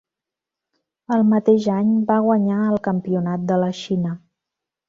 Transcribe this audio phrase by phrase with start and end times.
[1.17, 4.19] El mateix any va guanyar el campionat de la Xina.